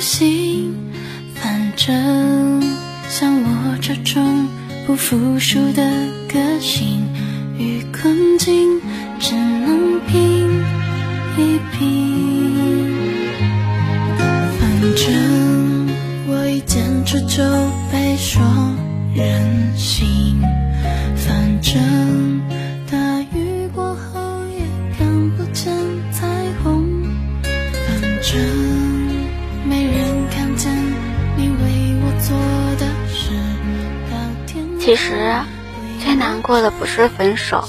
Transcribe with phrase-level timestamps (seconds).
[0.00, 0.74] 不信。
[1.34, 2.62] 反正
[3.10, 4.48] 像我这种
[4.86, 5.82] 不服输的
[6.26, 7.06] 个性
[7.58, 8.80] 与困境，
[9.18, 10.48] 只能拼
[11.36, 12.96] 一拼。
[14.58, 15.86] 反正
[16.28, 17.44] 我一坚持就
[17.92, 18.42] 被说
[19.14, 20.40] 任性。
[21.14, 21.78] 反正
[34.90, 35.32] 其实
[36.02, 37.62] 最难过的不是分手，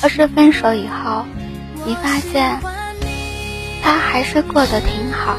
[0.00, 1.24] 而是分手以后，
[1.84, 2.60] 你发现
[3.82, 5.34] 他还是过得挺好，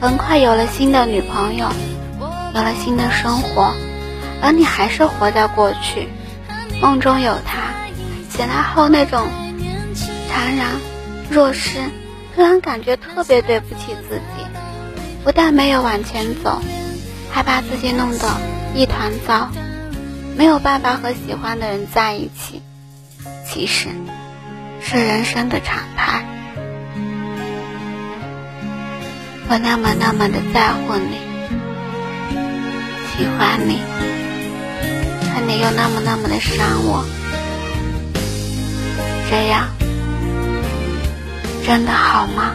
[0.00, 1.66] 很快有了新的女朋友，
[2.54, 3.74] 有了新的生活，
[4.40, 6.08] 而你还是活在过去，
[6.80, 7.74] 梦中有他，
[8.30, 9.26] 醒来后那种
[10.30, 10.68] 怅然
[11.28, 11.80] 若失，
[12.36, 14.46] 突然感觉特别对不起自己，
[15.24, 16.62] 不但没有往前走，
[17.32, 18.28] 还把自己弄得
[18.76, 19.50] 一团糟。
[20.36, 22.60] 没有办法和喜欢的人在一起，
[23.46, 23.88] 其实
[24.80, 26.24] 是人生的常态。
[29.48, 31.18] 我那么那么的在乎你，
[33.16, 33.78] 喜欢你，
[35.32, 37.04] 可你又那么那么的伤我，
[39.30, 39.68] 这样
[41.64, 42.52] 真的好吗？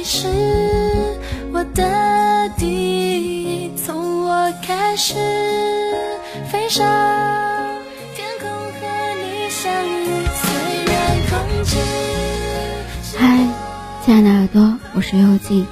[0.00, 0.28] 你，是
[1.52, 2.66] 我的第
[3.64, 5.14] 一，从我开始
[6.50, 6.86] 飞上
[8.16, 8.80] 天空和
[9.20, 10.96] 你相遇，虽然
[11.28, 11.76] 空气
[13.18, 13.46] 嗨，
[14.02, 15.66] 亲爱的耳朵，我是幽静，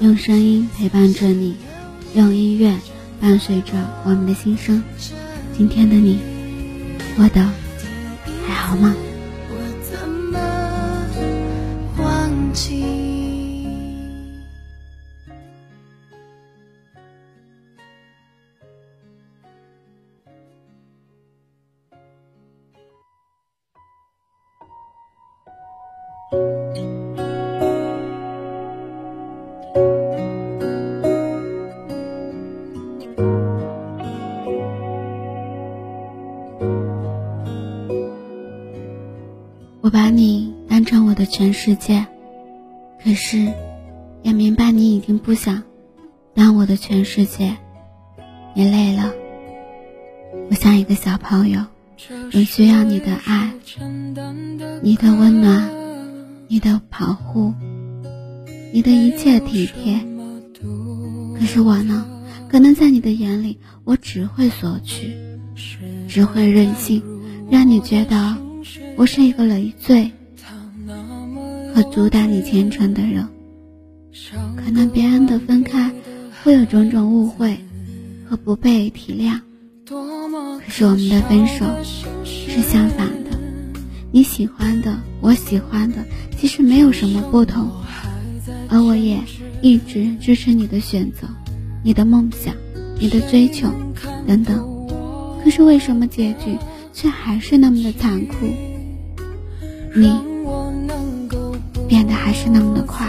[0.00, 1.56] 用声音陪伴着你，
[2.12, 2.76] 用音乐
[3.22, 3.72] 伴随着
[4.04, 4.82] 我们的心声。
[5.56, 6.20] 今天的你，
[7.16, 7.40] 过得
[8.46, 8.94] 还好吗？
[39.82, 42.06] 我把你当成我的全世界，
[43.02, 43.52] 可是
[44.22, 45.64] 也明白你已经不想
[46.34, 47.56] 当我的全世界。
[48.54, 49.12] 你累了，
[50.48, 51.64] 我像一个小朋友，
[52.30, 53.50] 很需要你的爱，
[54.82, 55.68] 你的温暖，
[56.46, 57.52] 你的保护，
[58.72, 59.98] 你的一切体贴。
[61.36, 62.06] 可是我呢？
[62.48, 65.16] 可能在你的眼里，我只会索取，
[66.06, 67.02] 只会任性，
[67.50, 68.36] 让你觉得
[68.96, 70.10] 我是一个累赘
[71.74, 73.26] 和阻挡你前程的人。
[74.56, 75.90] 可能别人的分开
[76.42, 77.58] 会有种种误会
[78.28, 79.40] 和不被体谅，
[79.86, 81.64] 可是我们的分手
[82.24, 83.30] 是相反的。
[84.10, 86.04] 你喜欢的，我喜欢的，
[86.38, 87.70] 其实没有什么不同，
[88.68, 89.18] 而我也
[89.62, 91.26] 一直支持你的选择。
[91.82, 92.54] 你的梦想，
[93.00, 93.68] 你的追求，
[94.26, 94.70] 等等。
[95.42, 96.56] 可是为什么结局
[96.92, 98.46] 却还是那么的残酷？
[99.94, 100.18] 你
[101.86, 103.06] 变得还是那么的快。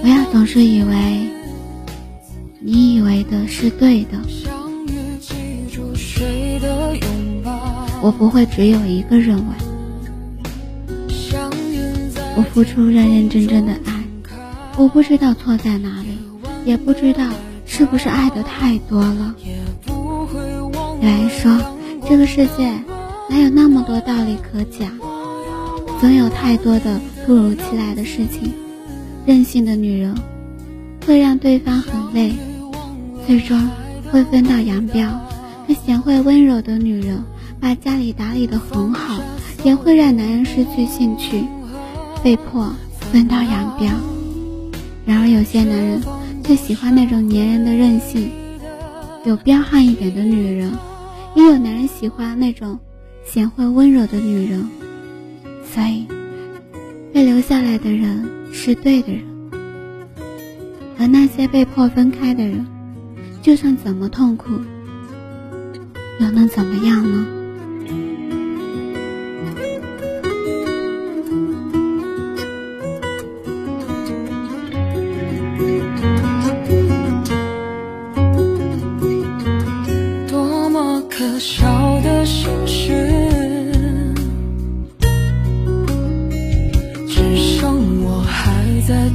[0.00, 1.26] 不要总是以为
[2.60, 4.18] 你以为的是对的，
[8.00, 9.42] 我不会只有一个认为。
[12.34, 14.04] 我付出认认真真的爱，
[14.76, 16.18] 我不知道错在哪里，
[16.64, 17.28] 也不知道
[17.66, 19.34] 是不是爱的太多了。
[21.02, 21.50] 有人说，
[22.08, 22.72] 这个世界
[23.28, 24.88] 哪有那么多道理可讲？
[26.00, 28.52] 总有太多的突如其来的事情。
[29.26, 30.14] 任性的女人
[31.04, 32.32] 会让对方很累，
[33.26, 33.68] 最终
[34.12, 35.08] 会分道扬镳。
[35.66, 37.20] 那贤惠温柔的女人
[37.58, 39.20] 把家里打理得很好，
[39.64, 41.42] 也会让男人失去兴趣，
[42.22, 42.72] 被迫
[43.10, 43.90] 分道扬镳。
[45.04, 46.00] 然而有些男人
[46.44, 48.30] 却喜欢那种粘人的任性，
[49.24, 50.72] 有彪悍一点的女人。
[51.34, 52.78] 也有男人喜欢那种
[53.24, 54.68] 贤惠温柔的女人，
[55.64, 56.06] 所以
[57.12, 59.24] 被留下来的人是对的人，
[60.98, 62.66] 而那些被迫分开的人，
[63.40, 64.50] 就算怎么痛苦，
[66.20, 67.26] 又能怎么样呢？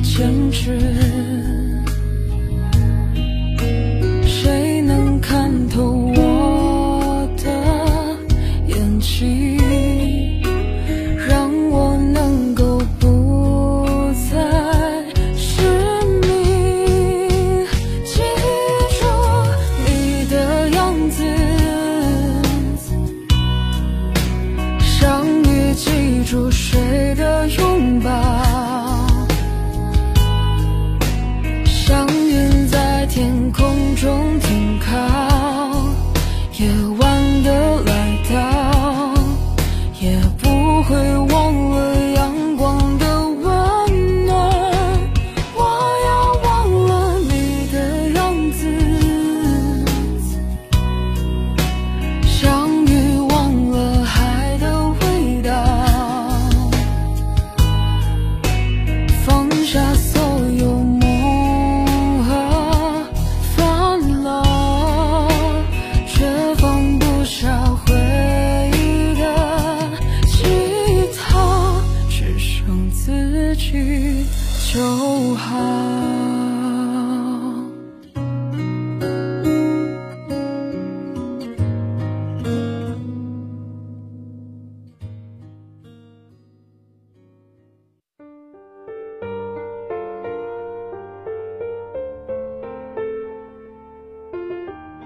[0.03, 1.66] 坚持。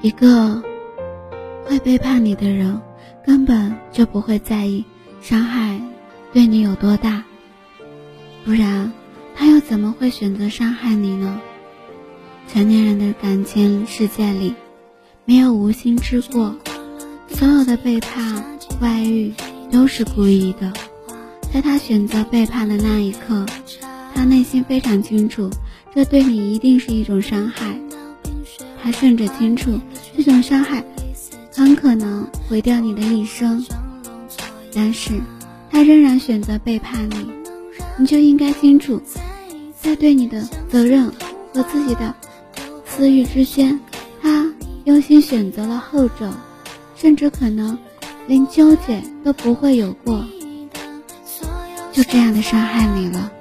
[0.02, 0.62] 一个
[1.66, 2.82] 会背叛你的人，
[3.24, 4.84] 根本就不会在意
[5.22, 5.80] 伤害
[6.34, 7.24] 对你有多大，
[8.44, 8.92] 不然
[9.36, 11.40] 他又怎么会选择伤害你呢？
[12.52, 14.56] 成年人的感情世界里，
[15.24, 16.56] 没有无心之过，
[17.30, 18.44] 所有的背叛、
[18.82, 19.32] 外遇
[19.72, 20.74] 都是故意的。
[21.54, 23.46] 在他选择背叛的那一刻，
[24.16, 25.48] 他内心非常清楚，
[25.94, 27.80] 这对你一定是一种伤害。
[28.84, 29.80] 他甚至清楚，
[30.24, 30.84] 这种伤害
[31.52, 33.66] 很可能毁掉你的一生，
[34.72, 35.20] 但是
[35.72, 37.28] 他仍然选择背叛你，
[37.98, 39.02] 你就应该清楚，
[39.82, 41.12] 在对你的责任
[41.52, 42.14] 和自己的
[42.86, 43.80] 私欲之间，
[44.22, 44.48] 他
[44.84, 46.32] 优先选择了后者，
[46.96, 47.76] 甚至可能
[48.28, 50.24] 连纠结都不会有过，
[51.92, 53.32] 就这样的伤害你了。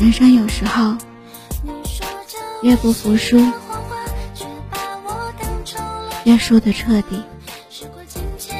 [0.00, 0.96] 人生有时候。
[2.62, 3.38] 越不服输，
[6.24, 7.22] 越输得彻底。
[7.70, 8.59] 时过境迁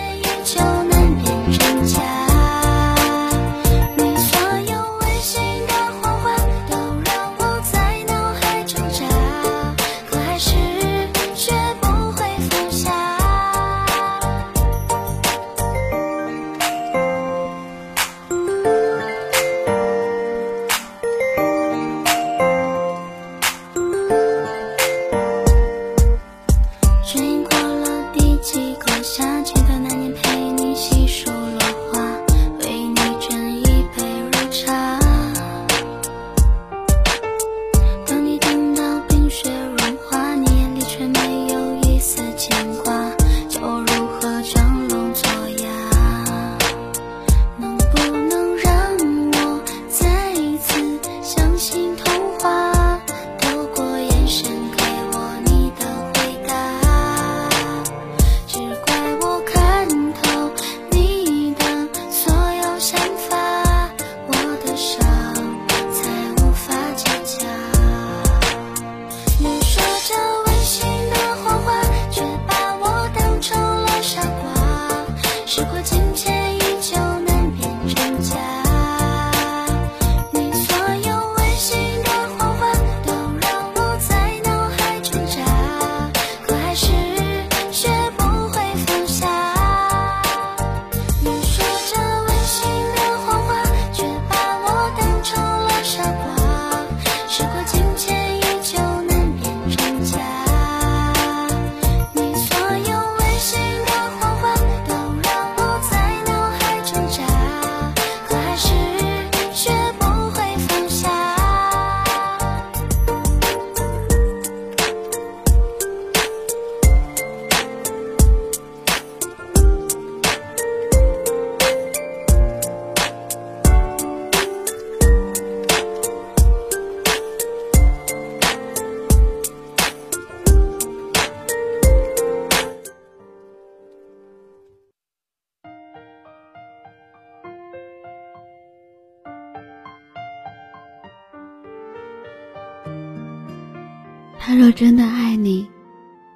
[144.50, 145.69] 他若真的爱你，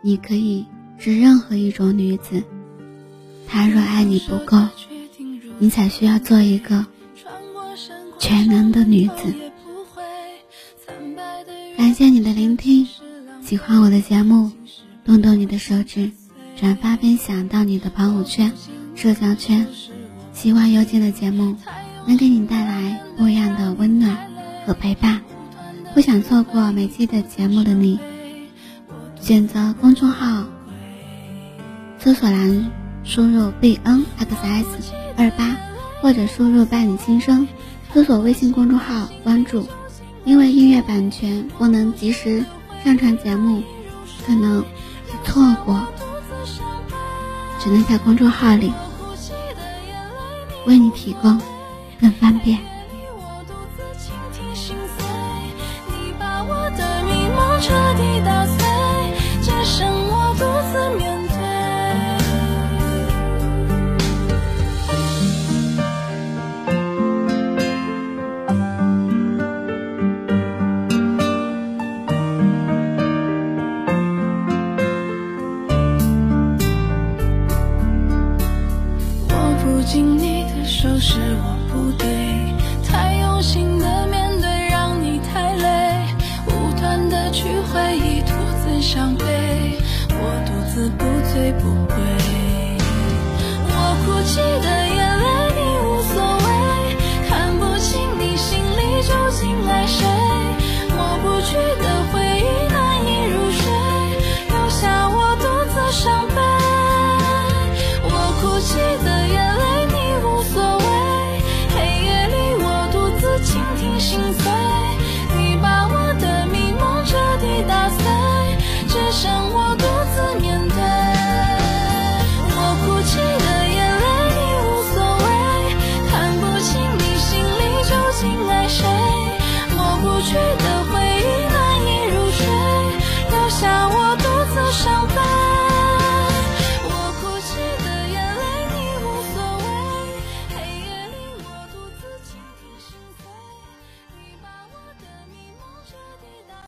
[0.00, 0.64] 你可以
[0.98, 2.44] 是任何一种女子；
[3.44, 4.56] 他若爱你不够，
[5.58, 6.86] 你才需要做一个
[8.20, 9.34] 全能的女子。
[11.76, 12.86] 感谢你的聆听，
[13.42, 14.52] 喜欢我的节目，
[15.04, 16.12] 动动你的手指，
[16.56, 18.52] 转发分享到你的朋友圈、
[18.94, 19.66] 社交圈。
[20.32, 21.56] 希望有劲的节目
[22.06, 24.16] 能给你带来不一样的温暖
[24.64, 25.20] 和陪伴。
[25.94, 28.00] 不想错过每期的节目的你，
[29.20, 30.42] 选择公众号，
[32.00, 32.68] 搜索栏
[33.04, 35.56] 输入 b n x s 二八，
[36.02, 37.46] 或者输入伴你心声，
[37.94, 39.68] 搜索微信公众号关注。
[40.24, 42.44] 因为音乐版权不能及时
[42.84, 43.62] 上传节目，
[44.26, 44.66] 可能会
[45.24, 45.80] 错过，
[47.60, 48.72] 只能在公众号里
[50.66, 51.40] 为你提供
[52.00, 52.58] 更方便。